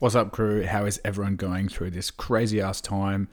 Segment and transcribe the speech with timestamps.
[0.00, 0.64] What's up, crew?
[0.64, 3.28] How is everyone going through this crazy ass time?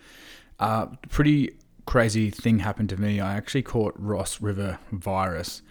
[0.59, 1.55] Uh, pretty
[1.85, 3.21] crazy thing happened to me.
[3.21, 5.61] I actually caught Ross River virus.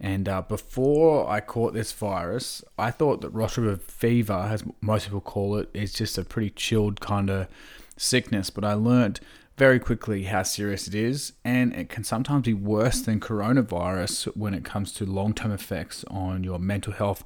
[0.00, 5.04] And uh, before I caught this virus, I thought that Ross River fever, as most
[5.04, 7.46] people call it, is just a pretty chilled kind of
[7.96, 8.50] sickness.
[8.50, 9.20] But I learned
[9.56, 14.54] very quickly how serious it is, and it can sometimes be worse than coronavirus when
[14.54, 17.22] it comes to long term effects on your mental health,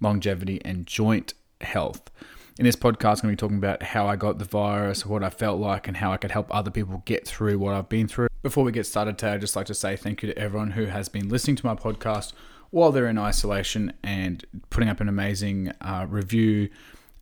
[0.00, 2.10] longevity, and joint health.
[2.58, 5.22] In this podcast, I'm going to be talking about how I got the virus, what
[5.22, 8.08] I felt like, and how I could help other people get through what I've been
[8.08, 8.28] through.
[8.42, 10.86] Before we get started today, I'd just like to say thank you to everyone who
[10.86, 12.32] has been listening to my podcast
[12.70, 16.70] while they're in isolation and putting up an amazing uh, review,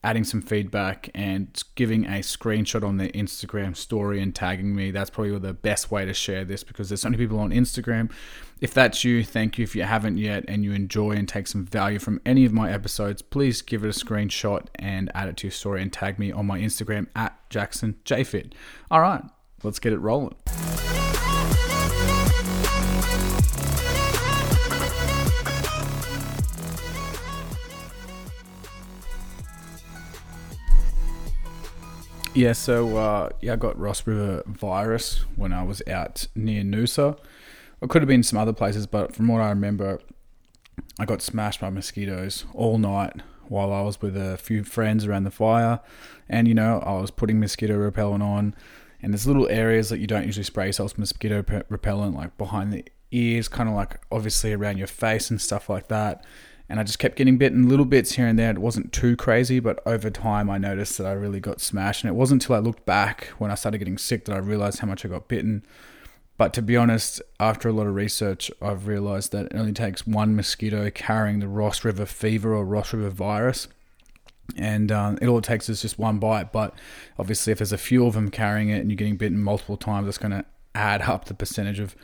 [0.05, 4.91] adding some feedback and giving a screenshot on their Instagram story and tagging me.
[4.91, 8.13] That's probably the best way to share this because there's so many people on Instagram.
[8.61, 9.65] If that's you, thank you.
[9.65, 12.71] If you haven't yet and you enjoy and take some value from any of my
[12.71, 16.31] episodes, please give it a screenshot and add it to your story and tag me
[16.31, 18.53] on my Instagram at JacksonJFit.
[18.91, 19.25] All right,
[19.63, 20.35] let's get it rolling.
[32.35, 37.17] Yeah, so uh, yeah, I got Ross River virus when I was out near Noosa.
[37.81, 40.01] It could have been some other places, but from what I remember,
[40.99, 45.23] I got smashed by mosquitoes all night while I was with a few friends around
[45.23, 45.79] the fire.
[46.29, 48.57] And you know, I was putting mosquito repellent on,
[49.01, 52.85] and there's little areas that you don't usually spray yourself mosquito repellent, like behind the
[53.13, 56.25] ears, kind of like obviously around your face and stuff like that
[56.69, 58.51] and I just kept getting bitten little bits here and there.
[58.51, 62.03] It wasn't too crazy, but over time I noticed that I really got smashed.
[62.03, 64.79] And it wasn't until I looked back when I started getting sick that I realized
[64.79, 65.65] how much I got bitten.
[66.37, 70.07] But to be honest, after a lot of research, I've realized that it only takes
[70.07, 73.69] one mosquito carrying the Ross River fever or Ross River virus.
[74.57, 76.51] And um, it all it takes is just one bite.
[76.51, 76.75] But
[77.19, 80.09] obviously, if there's a few of them carrying it and you're getting bitten multiple times,
[80.09, 81.95] it's going to add up the percentage of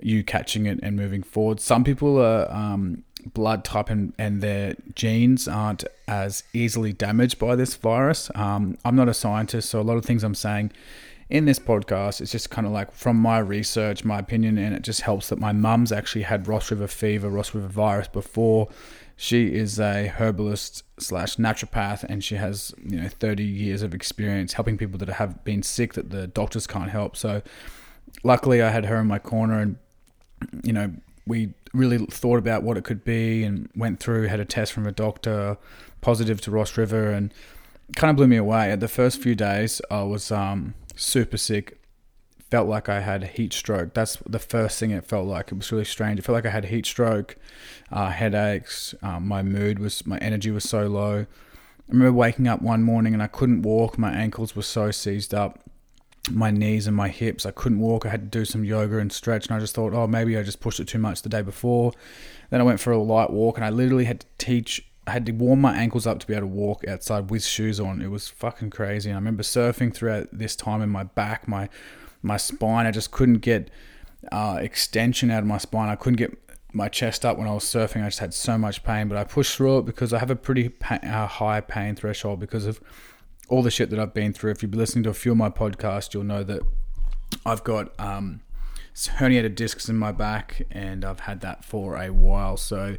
[0.00, 1.60] you catching it and moving forward.
[1.60, 7.56] Some people are um, blood type and, and their genes aren't as easily damaged by
[7.56, 8.30] this virus.
[8.34, 10.72] Um, I'm not a scientist, so a lot of things I'm saying
[11.30, 14.82] in this podcast is just kind of like from my research, my opinion, and it
[14.82, 18.68] just helps that my mum's actually had Ross River fever, Ross River virus before.
[19.16, 24.54] She is a herbalist slash naturopath, and she has you know 30 years of experience
[24.54, 27.16] helping people that have been sick that the doctors can't help.
[27.16, 27.42] So,
[28.24, 29.76] luckily, I had her in my corner, and
[30.64, 30.92] you know
[31.26, 34.86] we really thought about what it could be and went through, had a test from
[34.86, 35.56] a doctor,
[36.00, 37.32] positive to Ross River, and
[37.96, 38.70] kind of blew me away.
[38.70, 41.76] At the first few days, I was um, super sick.
[42.50, 43.94] Felt like I had a heat stroke.
[43.94, 45.52] That's the first thing it felt like.
[45.52, 46.18] It was really strange.
[46.18, 47.36] It felt like I had heat stroke,
[47.92, 48.92] uh, headaches.
[49.02, 51.26] Um, my mood was, my energy was so low.
[51.28, 53.98] I remember waking up one morning and I couldn't walk.
[53.98, 55.60] My ankles were so seized up
[56.28, 57.46] my knees and my hips.
[57.46, 58.04] I couldn't walk.
[58.04, 59.46] I had to do some yoga and stretch.
[59.46, 61.92] And I just thought, oh, maybe I just pushed it too much the day before.
[62.50, 65.24] Then I went for a light walk and I literally had to teach, I had
[65.26, 68.02] to warm my ankles up to be able to walk outside with shoes on.
[68.02, 69.08] It was fucking crazy.
[69.10, 71.68] And I remember surfing throughout this time in my back, my,
[72.22, 72.86] my spine.
[72.86, 73.70] I just couldn't get
[74.30, 75.88] uh, extension out of my spine.
[75.88, 76.36] I couldn't get
[76.72, 78.02] my chest up when I was surfing.
[78.02, 80.36] I just had so much pain, but I pushed through it because I have a
[80.36, 82.80] pretty pa- uh, high pain threshold because of
[83.50, 84.52] all the shit that I've been through.
[84.52, 86.62] If you've been listening to a few of my podcasts, you'll know that
[87.44, 88.40] I've got um,
[88.94, 92.56] herniated discs in my back, and I've had that for a while.
[92.56, 92.96] So,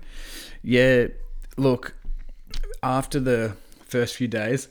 [0.62, 1.08] yeah,
[1.58, 1.96] look,
[2.84, 4.68] after the first few days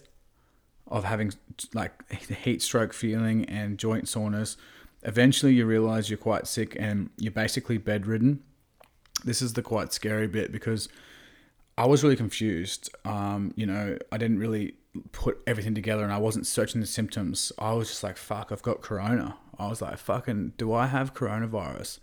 [0.87, 1.33] of having
[1.73, 4.59] like heat stroke feeling and joint soreness,
[5.03, 8.43] eventually you realize you're quite sick and you're basically bedridden.
[9.25, 10.89] This is the quite scary bit because
[11.79, 12.91] I was really confused.
[13.05, 14.75] Um, you know, I didn't really
[15.13, 17.53] put everything together and I wasn't searching the symptoms.
[17.59, 19.37] I was just like, fuck, I've got corona.
[19.59, 22.01] I was like, fucking, do I have coronavirus?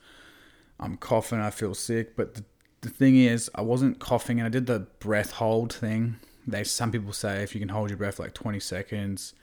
[0.80, 2.16] I'm coughing, I feel sick.
[2.16, 2.46] But the,
[2.82, 6.18] the thing is, I wasn't coughing and I did the breath hold thing.
[6.46, 9.34] They Some people say if you can hold your breath like 20 seconds,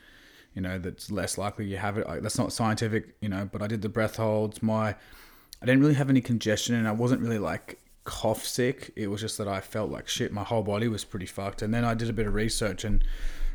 [0.54, 2.06] you know, that's less likely you have it.
[2.06, 4.62] Like, that's not scientific, you know, but I did the breath holds.
[4.62, 4.90] My,
[5.60, 8.92] I didn't really have any congestion and I wasn't really like cough sick.
[8.96, 10.32] It was just that I felt like shit.
[10.32, 11.62] My whole body was pretty fucked.
[11.62, 13.02] And then I did a bit of research, and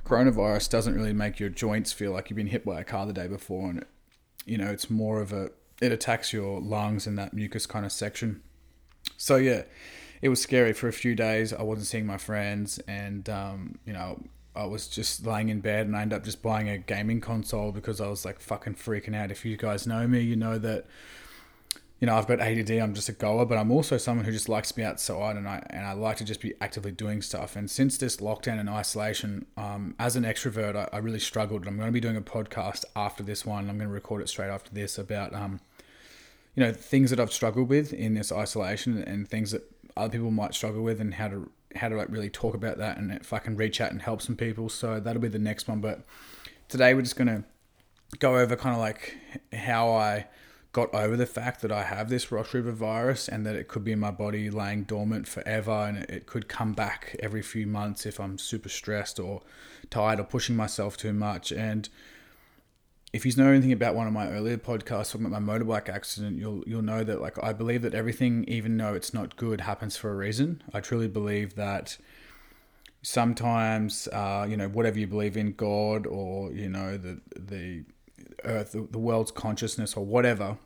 [0.06, 3.14] coronavirus doesn't really make your joints feel like you've been hit by a car the
[3.14, 3.70] day before.
[3.70, 3.86] And,
[4.46, 5.52] you know, it's more of a,
[5.82, 8.42] it attacks your lungs and that mucus kind of section.
[9.18, 9.64] So, yeah,
[10.22, 11.54] it was scary for a few days.
[11.54, 14.24] I wasn't seeing my friends, and, um, you know,
[14.56, 17.72] I was just laying in bed and I ended up just buying a gaming console
[17.72, 19.32] because I was like fucking freaking out.
[19.32, 20.86] If you guys know me, you know that
[22.00, 22.72] you know, I've got ADD.
[22.72, 25.48] I'm just a goer, but I'm also someone who just likes to be outside, and
[25.48, 27.58] I and I like to just be actively doing stuff.
[27.58, 31.68] And since this lockdown and isolation, um, as an extrovert, I, I, really struggled.
[31.68, 33.70] I'm going to be doing a podcast after this one.
[33.70, 35.60] I'm going to record it straight after this about, um,
[36.56, 40.32] you know, things that I've struggled with in this isolation and things that other people
[40.32, 43.34] might struggle with, and how to how to like really talk about that, and if
[43.34, 44.70] I can reach out and help some people.
[44.70, 45.82] So that'll be the next one.
[45.82, 46.06] But
[46.70, 47.44] today we're just going to
[48.20, 49.18] go over kind of like
[49.52, 50.28] how I
[50.72, 53.84] got over the fact that I have this Ross River virus and that it could
[53.84, 58.06] be in my body laying dormant forever and it could come back every few months
[58.06, 59.42] if I'm super stressed or
[59.90, 61.52] tired or pushing myself too much.
[61.52, 61.90] And
[63.12, 66.38] if you know anything about one of my earlier podcasts talking about my motorbike accident,
[66.38, 69.98] you'll you'll know that like I believe that everything, even though it's not good, happens
[69.98, 70.62] for a reason.
[70.74, 71.98] I truly believe that
[73.02, 77.84] sometimes uh, you know whatever you believe in God or you know the the
[78.46, 80.58] earth, the, the world's consciousness, or whatever,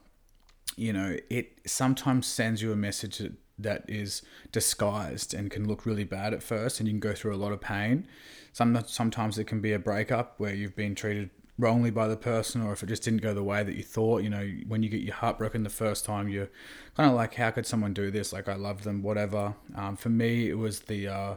[0.75, 4.21] you know, it sometimes sends you a message that, that is
[4.51, 7.51] disguised and can look really bad at first, and you can go through a lot
[7.51, 8.07] of pain.
[8.51, 11.29] Some, sometimes it can be a breakup where you've been treated
[11.59, 14.23] wrongly by the person, or if it just didn't go the way that you thought.
[14.23, 16.49] You know, when you get your heart broken the first time, you're
[16.97, 18.33] kind of like, how could someone do this?
[18.33, 19.53] Like, I love them, whatever.
[19.75, 21.35] Um, for me, it was the uh,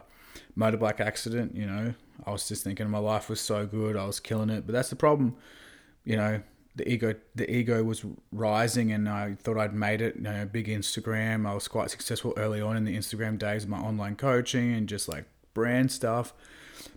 [0.57, 1.55] motorbike accident.
[1.55, 1.93] You know,
[2.25, 4.65] I was just thinking my life was so good, I was killing it.
[4.65, 5.35] But that's the problem
[6.07, 6.41] you know,
[6.75, 10.15] the ego the ego was rising and I thought I'd made it.
[10.15, 11.45] You know, big Instagram.
[11.45, 15.09] I was quite successful early on in the Instagram days my online coaching and just
[15.09, 16.33] like brand stuff.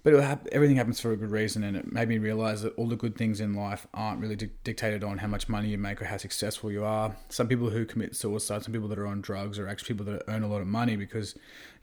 [0.03, 2.87] But ha- everything happens for a good reason, and it made me realize that all
[2.87, 6.01] the good things in life aren't really di- dictated on how much money you make
[6.01, 7.17] or how successful you are.
[7.29, 10.23] Some people who commit suicide, some people that are on drugs, are actually people that
[10.29, 11.35] earn a lot of money because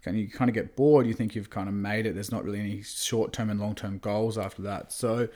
[0.05, 1.05] you kind of get bored.
[1.05, 2.13] You think you've kind of made it.
[2.13, 4.91] There's not really any short term and long term goals after that.
[4.91, 5.27] So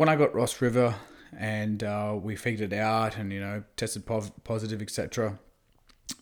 [0.00, 0.94] when I got Ross River
[1.38, 4.06] and uh, we figured it out and, you know, tested
[4.44, 5.38] positive, etc.,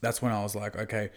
[0.00, 1.10] that's when I was like, okay,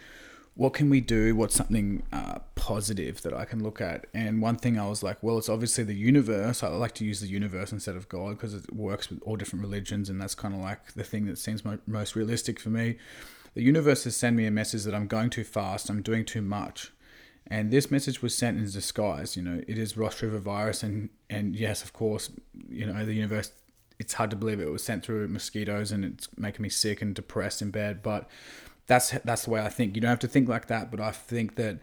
[0.54, 1.36] what can we do?
[1.36, 4.06] What's something uh, positive that I can look at?
[4.13, 6.62] And one thing I was like, well, it's obviously the universe.
[6.62, 9.66] I like to use the universe instead of God because it works with all different
[9.66, 12.98] religions, and that's kind of like the thing that seems mo- most realistic for me.
[13.56, 16.44] The universe has sent me a message that I'm going too fast, I'm doing too
[16.44, 16.92] much.
[17.51, 19.36] And this message was sent in disguise.
[19.36, 22.31] You know, it is Ross River virus, and and yes, of course,
[22.69, 23.51] you know the universe.
[24.00, 27.13] It's hard to believe it was sent through mosquitoes, and it's making me sick and
[27.13, 28.01] depressed in bed.
[28.01, 28.30] But
[28.88, 29.95] that's that's the way I think.
[29.95, 31.80] You don't have to think like that, but I think that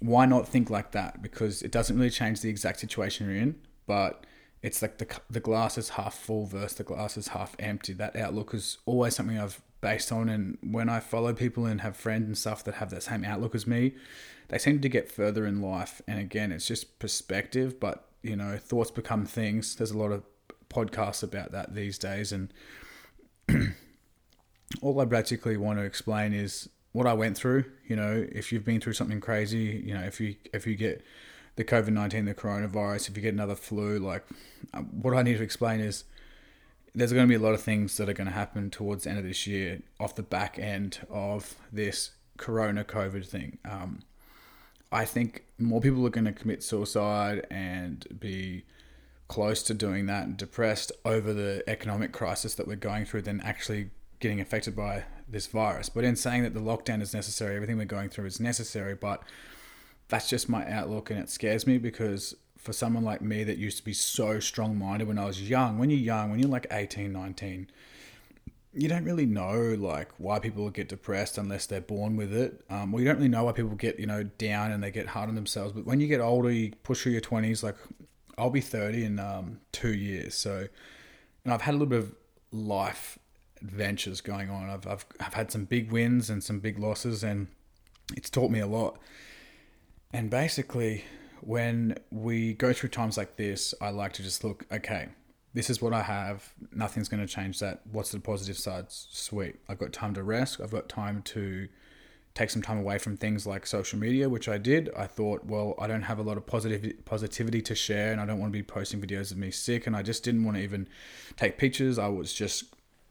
[0.00, 1.20] why not think like that?
[1.20, 3.56] Because it doesn't really change the exact situation you're in,
[3.86, 4.24] but
[4.62, 7.92] it's like the the glass is half full versus the glass is half empty.
[7.92, 11.98] That outlook is always something I've based on, and when I follow people and have
[11.98, 13.92] friends and stuff that have that same outlook as me,
[14.48, 16.00] they seem to get further in life.
[16.06, 19.76] And again, it's just perspective, but you know, thoughts become things.
[19.76, 20.22] There's a lot of
[20.68, 22.52] podcasts about that these days, and
[24.82, 27.64] all I basically want to explain is what I went through.
[27.86, 31.04] You know, if you've been through something crazy, you know, if you if you get
[31.56, 34.24] the COVID nineteen, the coronavirus, if you get another flu, like
[34.74, 36.04] um, what I need to explain is
[36.94, 39.10] there's going to be a lot of things that are going to happen towards the
[39.10, 43.58] end of this year off the back end of this corona COVID thing.
[43.70, 44.00] Um,
[44.96, 48.64] I think more people are going to commit suicide and be
[49.28, 53.42] close to doing that and depressed over the economic crisis that we're going through than
[53.42, 53.90] actually
[54.20, 55.90] getting affected by this virus.
[55.90, 59.22] But in saying that the lockdown is necessary, everything we're going through is necessary, but
[60.08, 63.76] that's just my outlook and it scares me because for someone like me that used
[63.76, 66.68] to be so strong minded when I was young, when you're young, when you're like
[66.70, 67.68] 18, 19,
[68.76, 72.62] you don't really know like why people get depressed unless they're born with it.
[72.68, 75.08] Um, well, you don't really know why people get you know down and they get
[75.08, 75.72] hard on themselves.
[75.72, 77.62] But when you get older, you push through your twenties.
[77.62, 77.76] Like
[78.36, 80.68] I'll be thirty in um, two years, so
[81.44, 82.14] and I've had a little bit of
[82.52, 83.18] life
[83.62, 84.68] adventures going on.
[84.68, 87.48] I've I've I've had some big wins and some big losses, and
[88.14, 88.98] it's taught me a lot.
[90.12, 91.04] And basically,
[91.40, 94.66] when we go through times like this, I like to just look.
[94.70, 95.08] Okay,
[95.56, 96.52] this is what I have.
[96.70, 97.80] Nothing's going to change that.
[97.90, 98.84] What's the positive side?
[98.88, 99.56] Sweet.
[99.70, 100.60] I've got time to rest.
[100.62, 101.66] I've got time to
[102.34, 104.90] take some time away from things like social media, which I did.
[104.94, 108.26] I thought, well, I don't have a lot of positive positivity to share, and I
[108.26, 110.62] don't want to be posting videos of me sick, and I just didn't want to
[110.62, 110.88] even
[111.38, 111.98] take pictures.
[111.98, 112.64] I was just,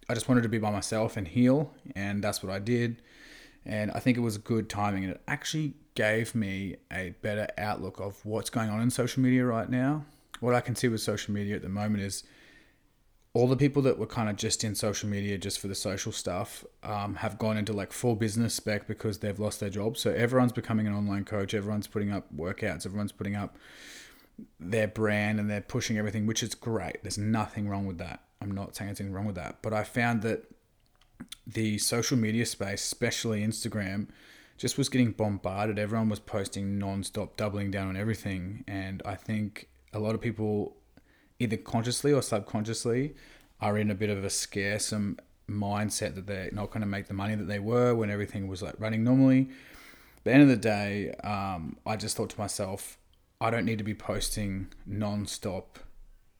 [0.07, 3.01] I just wanted to be by myself and heal, and that's what I did.
[3.65, 7.99] And I think it was good timing, and it actually gave me a better outlook
[7.99, 10.05] of what's going on in social media right now.
[10.41, 12.23] What I can see with social media at the moment is
[13.35, 16.13] all the people that were kind of just in social media just for the social
[16.13, 19.97] stuff um, have gone into like full business spec because they've lost their job.
[19.97, 21.53] So everyone's becoming an online coach.
[21.53, 22.85] Everyone's putting up workouts.
[22.85, 23.57] Everyone's putting up
[24.57, 27.03] their brand and they're pushing everything, which is great.
[27.03, 28.21] There's nothing wrong with that.
[28.39, 29.61] I'm not saying anything wrong with that.
[29.61, 30.45] But I found that
[31.45, 34.07] the social media space, especially Instagram,
[34.57, 35.77] just was getting bombarded.
[35.77, 40.77] Everyone was posting non-stop, doubling down on everything, and I think a lot of people,
[41.39, 43.15] either consciously or subconsciously,
[43.61, 45.17] are in a bit of a scarcum
[45.49, 48.61] mindset that they're not going to make the money that they were when everything was
[48.61, 49.49] like running normally.
[50.17, 52.97] At the end of the day, um, I just thought to myself,
[53.39, 55.79] I don't need to be posting non-stop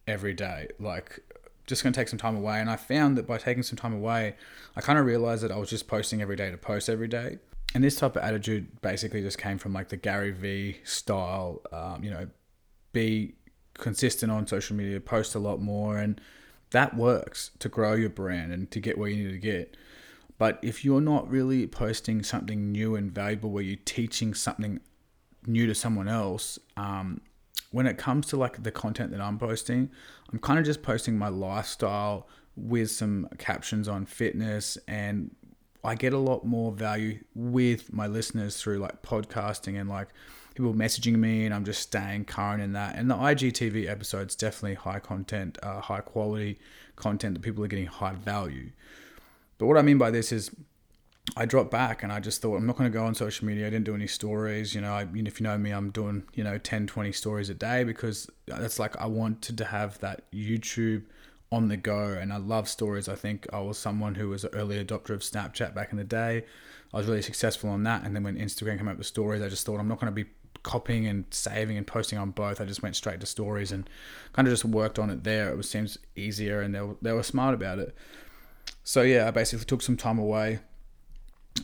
[0.08, 0.70] every day.
[0.80, 1.20] Like,
[1.68, 2.60] just going to take some time away.
[2.60, 4.36] And I found that by taking some time away,
[4.76, 7.40] I kind of realized that I was just posting every day to post every day.
[7.74, 12.04] And this type of attitude basically just came from like the Gary Vee style, um,
[12.04, 12.28] you know,
[12.94, 13.36] be
[13.78, 15.98] consistent on social media, post a lot more.
[15.98, 16.20] And
[16.72, 19.78] that works to grow your brand and to get where you need to get.
[20.38, 24.82] But if you're not really posting something new and valuable where you're teaching something
[25.46, 27.22] new to someone else, um,
[27.72, 29.90] when it comes to like the content that I'm posting,
[30.32, 35.36] I'm kind of just posting my lifestyle with some captions on fitness and
[35.84, 40.08] I get a lot more value with my listeners through like podcasting and like
[40.56, 42.96] people messaging me and I'm just staying current in that.
[42.96, 46.58] And the IGTV episodes definitely high content, uh, high quality
[46.96, 48.72] content that people are getting high value.
[49.58, 50.52] But what I mean by this is
[51.36, 53.68] I dropped back and I just thought I'm not going to go on social media.
[53.68, 54.74] I didn't do any stories.
[54.74, 57.54] You know, I, if you know me, I'm doing, you know, 10, 20 stories a
[57.54, 61.04] day because that's like I wanted to have that YouTube
[61.52, 63.10] on the go and I love stories.
[63.10, 66.06] I think I was someone who was an early adopter of Snapchat back in the
[66.06, 66.46] day.
[66.94, 68.06] I was really successful on that.
[68.06, 70.24] And then when Instagram came up with stories, I just thought I'm not going to
[70.24, 70.30] be
[70.66, 72.60] copying and saving and posting on both.
[72.60, 73.90] I just went straight to stories and
[74.34, 75.50] kind of just worked on it there.
[75.50, 77.96] It was, seems easier and they were, they were smart about it.
[78.84, 80.60] So yeah, I basically took some time away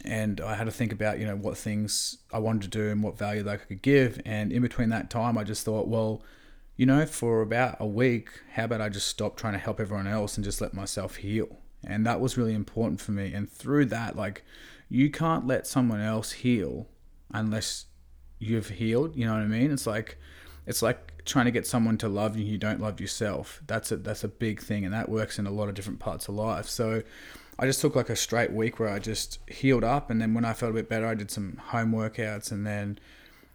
[0.05, 3.03] and I had to think about you know what things I wanted to do and
[3.03, 4.21] what value that I could give.
[4.25, 6.21] And in between that time, I just thought, well,
[6.77, 10.07] you know, for about a week, how about I just stop trying to help everyone
[10.07, 11.57] else and just let myself heal?
[11.83, 13.33] And that was really important for me.
[13.33, 14.43] And through that, like,
[14.89, 16.87] you can't let someone else heal
[17.33, 17.85] unless
[18.41, 19.15] you've healed.
[19.15, 19.71] You know what I mean?
[19.71, 20.17] It's like,
[20.65, 22.43] it's like trying to get someone to love you.
[22.43, 23.61] You don't love yourself.
[23.67, 26.27] That's a that's a big thing, and that works in a lot of different parts
[26.27, 26.67] of life.
[26.67, 27.03] So
[27.59, 30.45] I just took like a straight week where I just healed up, and then when
[30.45, 32.99] I felt a bit better, I did some home workouts, and then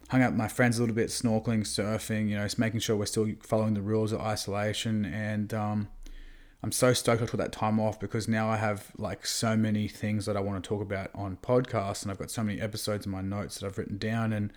[0.09, 2.29] hung out with my friends a little bit, snorkeling, surfing.
[2.29, 5.89] You know, just making sure we're still following the rules of isolation, and um,
[6.63, 9.87] I'm so stoked I took that time off because now I have like so many
[9.87, 13.05] things that I want to talk about on podcasts, and I've got so many episodes
[13.05, 14.51] in my notes that I've written down, and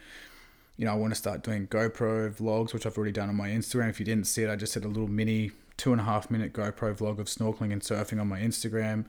[0.77, 3.49] you know, I want to start doing GoPro vlogs, which I've already done on my
[3.51, 3.91] Instagram.
[3.91, 6.31] If you didn't see it, I just did a little mini two and a half
[6.31, 9.05] minute GoPro vlog of snorkeling and surfing on my Instagram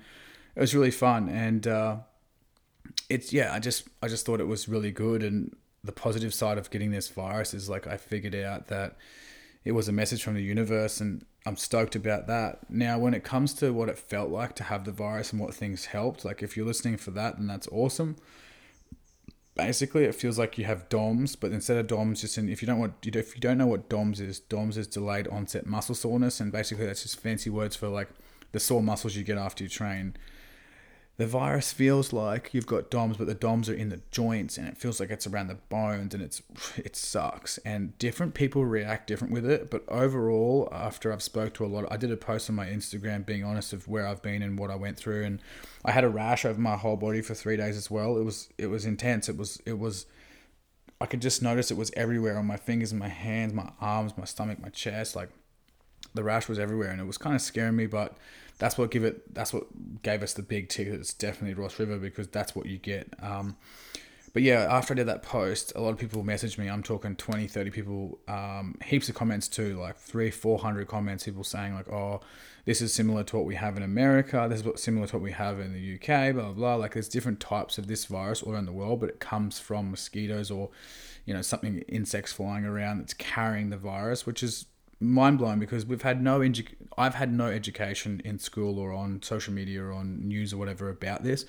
[0.55, 1.97] it was really fun and uh,
[3.09, 6.57] it's yeah i just i just thought it was really good and the positive side
[6.57, 8.97] of getting this virus is like i figured out that
[9.63, 12.69] it was a message from the universe and i'm stoked about that.
[12.69, 15.53] Now when it comes to what it felt like to have the virus and what
[15.53, 18.15] things helped like if you're listening for that then that's awesome.
[19.55, 22.65] Basically it feels like you have DOMS, but instead of DOMS, just in, if you
[22.65, 26.39] don't want if you don't know what DOMS is, DOMS is delayed onset muscle soreness,
[26.39, 28.07] and basically that's just fancy words for like
[28.53, 30.15] the sore muscles you get after you train
[31.17, 34.67] the virus feels like you've got DOMS, but the DOMS are in the joints and
[34.67, 36.41] it feels like it's around the bones and it's
[36.77, 37.57] it sucks.
[37.59, 39.69] And different people react different with it.
[39.69, 43.25] But overall, after I've spoke to a lot, I did a post on my Instagram
[43.25, 45.39] being honest of where I've been and what I went through, and
[45.85, 48.17] I had a rash over my whole body for three days as well.
[48.17, 49.29] It was it was intense.
[49.29, 50.05] It was it was.
[50.99, 54.17] I could just notice it was everywhere on my fingers and my hands, my arms,
[54.17, 55.15] my stomach, my chest.
[55.15, 55.29] Like
[56.13, 57.87] the rash was everywhere, and it was kind of scaring me.
[57.87, 58.17] But
[58.57, 59.33] that's what give it.
[59.33, 60.93] That's what gave us the big ticket.
[60.93, 63.13] It's definitely Ross River because that's what you get.
[63.21, 63.57] Um,
[64.33, 66.69] but yeah, after I did that post, a lot of people messaged me.
[66.69, 71.43] I'm talking 20, 30 people, um, heaps of comments too, like three, 400 comments, people
[71.43, 72.21] saying like, oh,
[72.63, 74.47] this is similar to what we have in America.
[74.49, 76.75] This is similar to what we have in the UK, blah, blah, blah.
[76.75, 79.91] Like there's different types of this virus all around the world, but it comes from
[79.91, 80.69] mosquitoes or,
[81.25, 84.65] you know, something, insects flying around that's carrying the virus, which is
[85.01, 89.21] mind blowing because we've had no edu- I've had no education in school or on
[89.23, 91.45] social media or on news or whatever about this.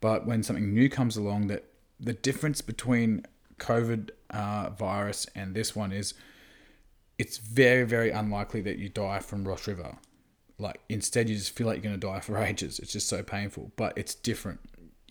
[0.00, 1.64] But when something new comes along, that
[1.98, 3.26] the difference between
[3.58, 6.14] COVID uh, virus and this one is
[7.18, 9.98] it's very very unlikely that you die from Ross River.
[10.58, 12.78] Like instead, you just feel like you're going to die for ages.
[12.78, 14.60] It's just so painful, but it's different.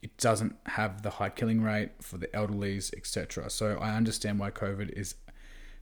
[0.01, 3.50] It doesn't have the high killing rate for the elderlies, etc.
[3.50, 5.13] So I understand why COVID is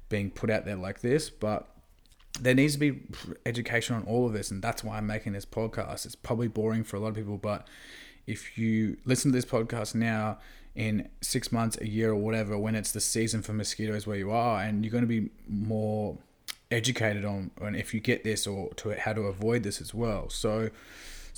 [0.09, 1.69] being put out there like this, but
[2.41, 3.01] there needs to be
[3.45, 6.05] education on all of this, and that's why I'm making this podcast.
[6.05, 7.67] It's probably boring for a lot of people, but
[8.27, 10.37] if you listen to this podcast now,
[10.75, 14.31] in six months, a year, or whatever, when it's the season for mosquitoes where you
[14.31, 16.17] are, and you're going to be more
[16.71, 20.29] educated on, on if you get this or to how to avoid this as well.
[20.29, 20.69] So,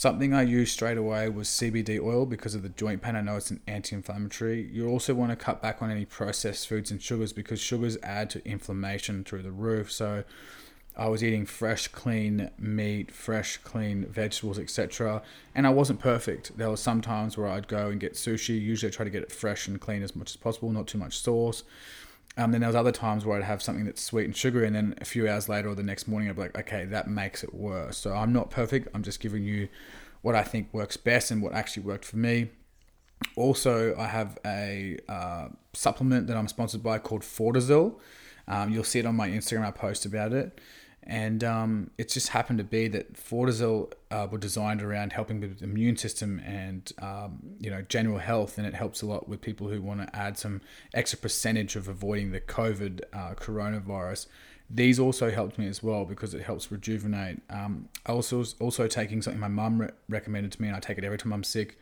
[0.02, 3.16] Something I used straight away was CBD oil because of the joint pain.
[3.16, 4.68] I know it's an anti inflammatory.
[4.72, 8.32] You also want to cut back on any processed foods and sugars because sugars add
[8.32, 9.92] to inflammation through the roof.
[9.92, 10.24] So
[11.02, 15.24] I was eating fresh, clean meat, fresh, clean vegetables, etc.
[15.56, 16.56] And I wasn't perfect.
[16.56, 18.62] There were some times where I'd go and get sushi.
[18.62, 21.00] Usually I try to get it fresh and clean as much as possible, not too
[21.00, 21.64] much sauce.
[22.38, 24.76] Um, then there was other times where I'd have something that's sweet and sugary, and
[24.76, 27.44] then a few hours later or the next morning, I'd be like, okay, that makes
[27.44, 27.98] it worse.
[27.98, 28.88] So I'm not perfect.
[28.94, 29.70] I'm just giving you
[30.22, 32.50] what I think works best and what actually worked for me.
[33.36, 37.96] Also, I have a uh, supplement that I'm sponsored by called Fortezil.
[38.48, 39.66] Um, you'll see it on my Instagram.
[39.66, 40.62] I post about it.
[41.04, 45.60] And um, it just happened to be that Fortezil uh, were designed around helping with
[45.60, 49.42] the immune system and um, you know general health, and it helps a lot with
[49.42, 50.62] people who want to add some
[50.94, 54.28] extra percentage of avoiding the COVID uh, coronavirus.
[54.74, 57.42] These also helped me as well because it helps rejuvenate.
[57.50, 60.80] Um, I also was also taking something my mum re- recommended to me, and I
[60.80, 61.78] take it every time I'm sick.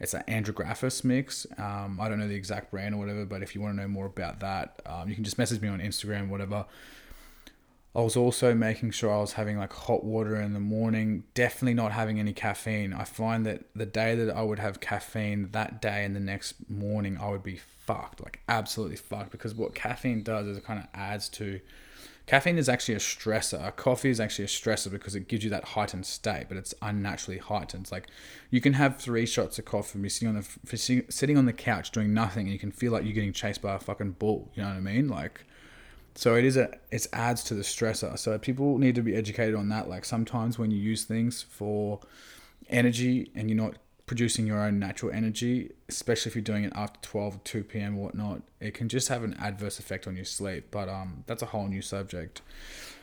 [0.00, 1.46] It's an Andrographis mix.
[1.58, 3.86] Um, I don't know the exact brand or whatever, but if you want to know
[3.86, 6.64] more about that, um, you can just message me on Instagram, whatever.
[7.94, 11.74] I was also making sure I was having like hot water in the morning, definitely
[11.74, 12.94] not having any caffeine.
[12.94, 16.54] I find that the day that I would have caffeine, that day and the next
[16.70, 19.30] morning, I would be fucked, like absolutely fucked.
[19.30, 21.60] Because what caffeine does is it kind of adds to.
[22.24, 23.74] Caffeine is actually a stressor.
[23.76, 27.38] Coffee is actually a stressor because it gives you that heightened state, but it's unnaturally
[27.38, 27.82] heightened.
[27.82, 28.06] It's like
[28.48, 31.52] you can have three shots of coffee and be sitting on the sitting on the
[31.52, 34.50] couch doing nothing, and you can feel like you're getting chased by a fucking bull.
[34.54, 35.08] You know what I mean?
[35.08, 35.44] Like
[36.14, 38.18] so it is a it adds to the stressor.
[38.18, 39.88] So people need to be educated on that.
[39.88, 42.00] Like sometimes when you use things for
[42.68, 43.76] energy and you're not
[44.06, 47.96] producing your own natural energy, especially if you're doing it after 12 or 2 p.m.
[47.96, 50.66] or whatnot, it can just have an adverse effect on your sleep.
[50.70, 52.42] But um, that's a whole new subject.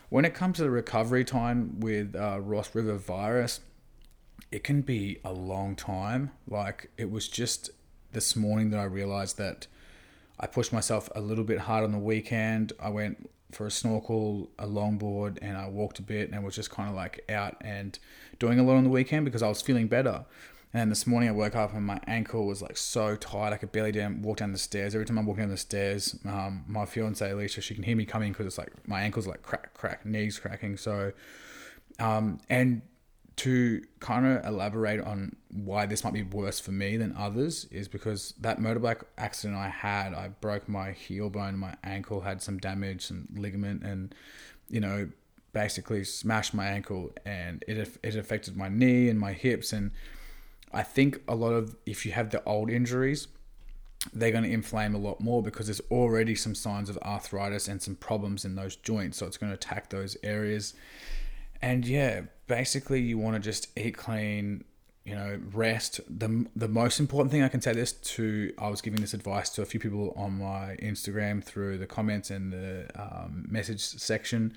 [0.09, 3.61] When it comes to the recovery time with uh, Ross River virus,
[4.51, 6.31] it can be a long time.
[6.47, 7.71] Like it was just
[8.11, 9.67] this morning that I realized that
[10.39, 12.73] I pushed myself a little bit hard on the weekend.
[12.79, 16.69] I went for a snorkel, a longboard, and I walked a bit and was just
[16.69, 17.97] kind of like out and
[18.37, 20.25] doing a lot on the weekend because I was feeling better.
[20.71, 23.71] And this morning I woke up and my ankle was like so tight I could
[23.71, 24.93] barely down, walk down the stairs.
[24.93, 28.05] Every time I'm walking down the stairs, um, my fiance Alicia she can hear me
[28.05, 30.77] coming because it's like my ankles like crack, crack, knees cracking.
[30.77, 31.11] So,
[31.97, 32.83] um, and
[33.39, 37.87] to kind of elaborate on why this might be worse for me than others is
[37.87, 42.57] because that motorbike accident I had, I broke my heel bone, my ankle had some
[42.57, 44.13] damage, some ligament, and
[44.69, 45.09] you know,
[45.53, 49.91] basically smashed my ankle, and it it affected my knee and my hips, and
[50.73, 53.29] I think a lot of if you have the old injuries,
[54.13, 57.81] they're going to inflame a lot more because there's already some signs of arthritis and
[57.81, 60.73] some problems in those joints, so it's going to attack those areas
[61.61, 64.63] and yeah, basically you want to just eat clean,
[65.05, 65.99] you know, rest.
[66.09, 69.49] The the most important thing I can say this to, I was giving this advice
[69.51, 74.53] to a few people on my Instagram through the comments and the um, message section.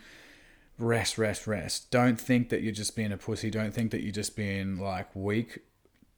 [0.79, 1.91] Rest, rest, rest.
[1.91, 3.51] Don't think that you're just being a pussy.
[3.51, 5.61] Don't think that you're just being like weak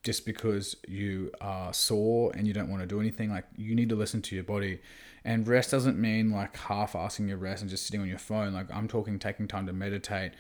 [0.05, 3.31] just because you are sore and you don't want to do anything.
[3.31, 4.81] Like you need to listen to your body.
[5.25, 8.53] And rest doesn't mean like half asking your rest and just sitting on your phone.
[8.53, 10.33] Like I'm talking taking time to meditate,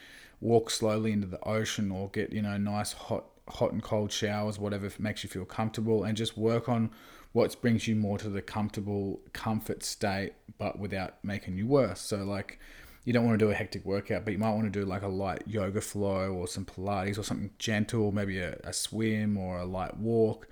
[0.45, 4.59] walk slowly into the ocean or get, you know, nice hot hot and cold showers,
[4.59, 6.91] whatever makes you feel comfortable, and just work on
[7.33, 12.01] what brings you more to the comfortable comfort state, but without making you worse.
[12.01, 12.61] So like
[13.05, 15.03] you don't want to do a hectic workout, but you might want to do like
[15.03, 19.59] a light yoga flow or some Pilates or something gentle, maybe a, a swim or
[19.59, 20.49] a light walk.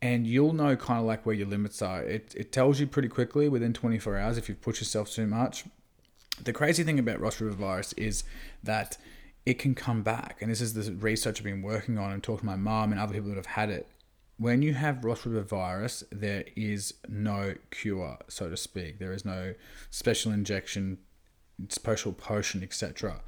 [0.00, 2.02] And you'll know kind of like where your limits are.
[2.02, 5.64] It, it tells you pretty quickly within 24 hours if you've pushed yourself too much.
[6.44, 8.24] The crazy thing about Ross River virus is
[8.62, 8.96] that
[9.44, 10.38] it can come back.
[10.40, 13.00] And this is the research I've been working on and talking to my mom and
[13.00, 13.88] other people that have had it.
[14.36, 18.98] When you have Ross River virus, there is no cure, so to speak.
[18.98, 19.54] There is no
[19.90, 20.98] special injection,
[21.70, 23.20] special potion, etc.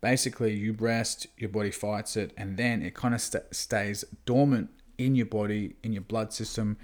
[0.00, 4.70] Basically, you rest, your body fights it, and then it kind of st- stays dormant
[4.96, 6.78] in your body, in your blood system,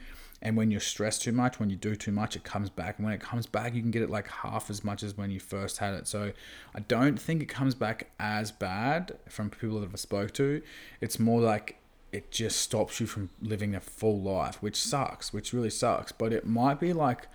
[0.45, 2.99] and when you're stressed too much, when you do too much, it comes back.
[2.99, 5.31] And when it comes back, you can get it like half as much as when
[5.31, 6.07] you first had it.
[6.07, 6.33] So
[6.75, 10.61] I don't think it comes back as bad from people that I've spoke to.
[11.01, 11.81] It's more like
[12.13, 16.13] it just stops you from living a full life, which sucks, which really sucks.
[16.13, 17.27] But it might be like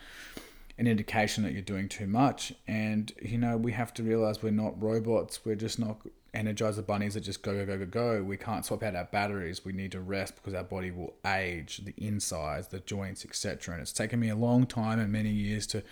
[0.77, 2.53] an indication that you're doing too much.
[2.67, 5.43] And, you know, we have to realize we're not robots.
[5.43, 5.97] We're just not
[6.33, 8.23] energizer bunnies that just go, go, go, go, go.
[8.23, 9.65] We can't swap out our batteries.
[9.65, 13.73] We need to rest because our body will age, the insides, the joints, etc.
[13.73, 15.83] And it's taken me a long time and many years to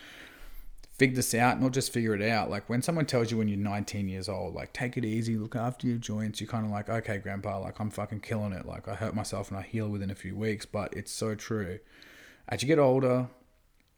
[0.98, 2.50] figure this out, not just figure it out.
[2.50, 5.56] Like when someone tells you when you're 19 years old, like take it easy, look
[5.56, 8.66] after your joints, you're kind of like, okay, grandpa, like I'm fucking killing it.
[8.66, 11.80] Like I hurt myself and I heal within a few weeks, but it's so true.
[12.50, 13.28] As you get older,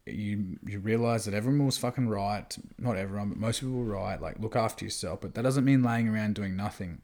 [0.06, 2.56] you you realize that everyone was fucking right.
[2.78, 4.20] Not everyone, but most people were right.
[4.20, 7.02] Like look after yourself, but that doesn't mean laying around doing nothing.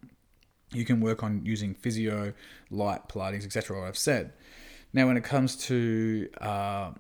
[0.72, 2.32] You can work on using physio,
[2.70, 3.78] light, Pilates, etc.
[3.78, 4.32] What I've said.
[4.92, 6.92] Now, when it comes to uh,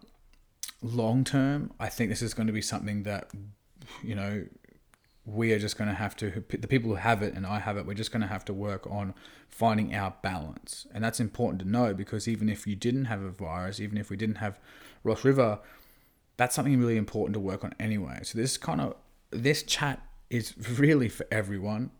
[0.82, 3.30] long term, I think this is going to be something that,
[4.02, 4.46] you know,
[5.24, 7.76] we are just going to have to, the people who have it and I have
[7.76, 9.14] it, we're just going to have to work on
[9.48, 10.86] finding our balance.
[10.94, 14.10] And that's important to know because even if you didn't have a virus, even if
[14.10, 14.60] we didn't have
[15.02, 15.58] Ross River,
[16.36, 18.20] that's something really important to work on anyway.
[18.22, 18.96] So this kind of,
[19.30, 21.90] this chat is really for everyone.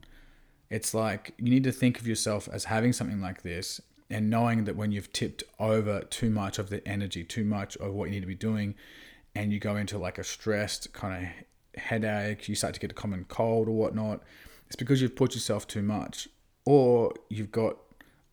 [0.71, 4.65] It's like you need to think of yourself as having something like this and knowing
[4.65, 8.13] that when you've tipped over too much of the energy, too much of what you
[8.13, 8.75] need to be doing,
[9.35, 12.95] and you go into like a stressed kind of headache, you start to get a
[12.95, 14.23] common cold or whatnot,
[14.67, 16.29] it's because you've put yourself too much,
[16.65, 17.77] or you've got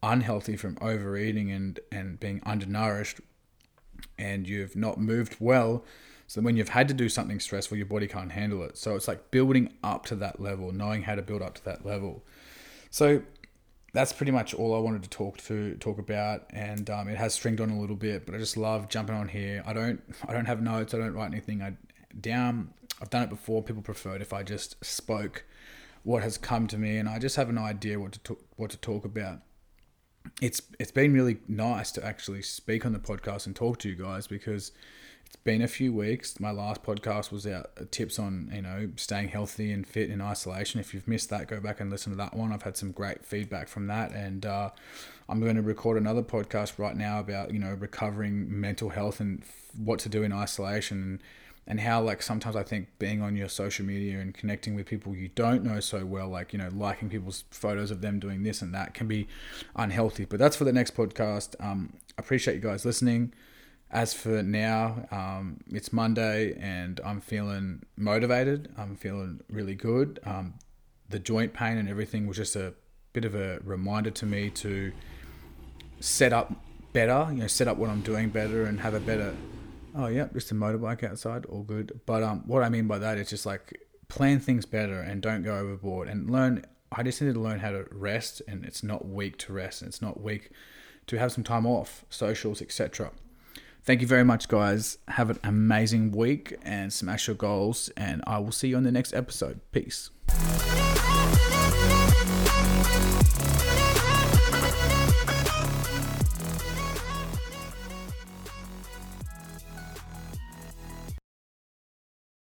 [0.02, 3.20] unhealthy from overeating and and being undernourished,
[4.18, 5.84] and you've not moved well.
[6.28, 8.78] So when you've had to do something stressful, your body can't handle it.
[8.78, 11.86] So it's like building up to that level, knowing how to build up to that
[11.86, 12.24] level.
[12.89, 13.22] So
[13.94, 17.34] that's pretty much all I wanted to talk to talk about, and um, it has
[17.34, 19.63] stringed on a little bit, but I just love jumping on here.
[19.66, 20.94] I don't I don't have notes.
[20.94, 21.74] I don't write anything I,
[22.20, 22.74] down.
[23.02, 23.62] I've done it before.
[23.62, 25.46] People preferred if I just spoke
[26.04, 28.72] what has come to me, and I just have an idea what to talk, what
[28.72, 29.42] to talk about.
[30.41, 33.96] It's it's been really nice to actually speak on the podcast and talk to you
[33.96, 34.72] guys because
[35.26, 36.39] it's been a few weeks.
[36.39, 40.22] My last podcast was out uh, tips on you know staying healthy and fit in
[40.22, 40.80] isolation.
[40.80, 42.52] If you've missed that, go back and listen to that one.
[42.52, 44.69] I've had some great feedback from that, and uh,
[45.30, 49.43] I'm going to record another podcast right now about you know recovering mental health and
[49.78, 51.19] what to do in isolation and
[51.65, 55.15] and how like sometimes I think being on your social media and connecting with people
[55.15, 58.62] you don't know so well, like you know liking people's photos of them doing this
[58.62, 59.28] and that can be
[59.76, 60.26] unhealthy.
[60.26, 61.56] But that's for the next podcast.
[61.60, 63.34] Um, appreciate you guys listening
[63.93, 68.73] as for now, um, it's Monday and I'm feeling motivated.
[68.76, 70.19] I'm feeling really good.
[70.26, 70.56] Um,
[71.10, 72.73] the joint pain and everything was just a
[73.13, 74.91] bit of a reminder to me to
[75.99, 76.52] set up
[76.91, 79.36] better, you know, set up what I'm doing better and have a better.
[79.95, 81.99] Oh, yeah, just a motorbike outside, all good.
[82.06, 85.43] But um, what I mean by that is just like plan things better and don't
[85.43, 86.65] go overboard and learn.
[86.91, 89.89] I just need to learn how to rest, and it's not weak to rest, and
[89.89, 90.51] it's not weak
[91.08, 93.12] to have some time off, socials, etc.
[93.86, 94.97] Thank you very much, guys.
[95.10, 97.89] Have an amazing week and smash your goals.
[97.97, 99.60] And I will see you on the next episode.
[99.73, 100.10] Peace.